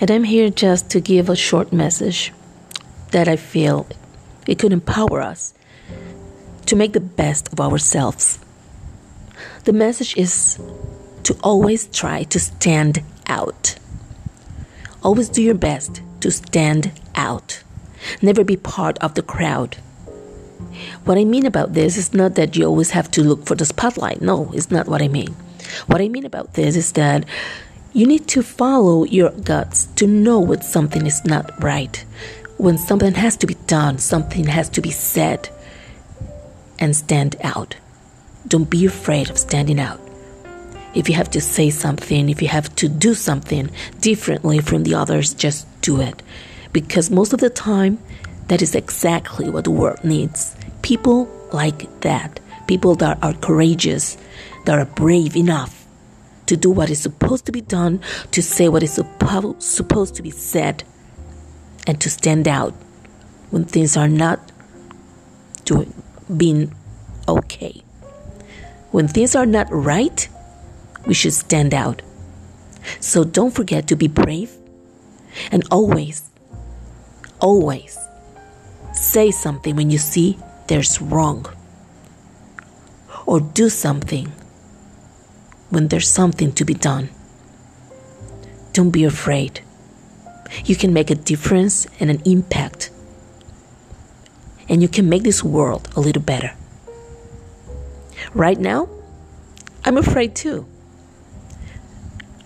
[0.00, 2.32] and I'm here just to give a short message
[3.12, 3.86] that I feel
[4.46, 5.54] it could empower us
[6.66, 8.38] to make the best of ourselves.
[9.64, 10.58] The message is
[11.22, 13.76] to always try to stand out.
[15.02, 17.62] Always do your best to stand out.
[18.20, 19.76] Never be part of the crowd.
[21.04, 23.64] What I mean about this is not that you always have to look for the
[23.64, 24.20] spotlight.
[24.20, 25.34] No, it's not what I mean.
[25.86, 27.24] What I mean about this is that
[27.94, 32.04] you need to follow your guts to know when something is not right,
[32.56, 35.48] when something has to be done, something has to be said,
[36.80, 37.76] and stand out.
[38.48, 40.00] Don't be afraid of standing out.
[40.92, 44.96] If you have to say something, if you have to do something differently from the
[44.96, 46.20] others, just do it.
[46.72, 47.98] Because most of the time,
[48.48, 50.56] that is exactly what the world needs.
[50.82, 52.40] People like that.
[52.66, 54.16] People that are courageous,
[54.64, 55.83] that are brave enough
[56.46, 58.00] to do what is supposed to be done,
[58.32, 60.84] to say what is suppo- supposed to be said,
[61.86, 62.72] and to stand out
[63.50, 64.52] when things are not
[65.64, 65.92] doing
[66.36, 66.74] being
[67.28, 67.82] okay.
[68.90, 70.28] When things are not right,
[71.06, 72.02] we should stand out.
[73.00, 74.52] So don't forget to be brave
[75.50, 76.30] and always,
[77.40, 77.98] always
[78.92, 81.46] say something when you see there's wrong
[83.26, 84.30] or do something
[85.74, 87.10] when there's something to be done.
[88.72, 89.60] Don't be afraid.
[90.64, 92.90] You can make a difference and an impact.
[94.68, 96.54] And you can make this world a little better.
[98.32, 98.88] Right now,
[99.84, 100.66] I'm afraid too.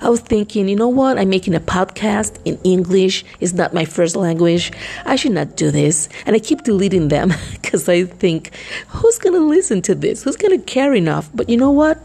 [0.00, 1.18] I was thinking, you know what?
[1.18, 3.24] I'm making a podcast in English.
[3.40, 4.70] It's not my first language.
[5.06, 6.10] I should not do this.
[6.26, 8.54] And I keep deleting them because I think,
[8.88, 10.22] who's going to listen to this?
[10.22, 11.30] Who's going to care enough?
[11.34, 11.98] But you know what?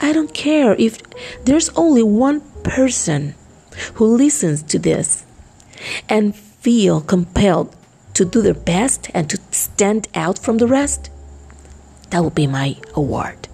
[0.00, 1.00] I don't care if
[1.44, 3.34] there's only one person
[3.94, 5.24] who listens to this
[6.08, 7.74] and feel compelled
[8.14, 11.10] to do their best and to stand out from the rest.
[12.10, 13.48] That will be my award.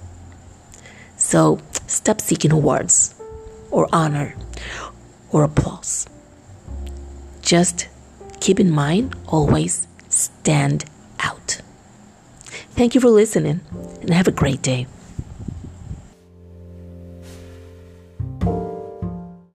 [1.16, 3.14] So stop seeking awards
[3.70, 4.34] or honor
[5.30, 6.06] or applause.
[7.42, 7.88] Just
[8.40, 10.84] keep in mind always stand
[11.20, 11.60] out.
[12.72, 13.60] Thank you for listening
[14.00, 14.86] and have a great day.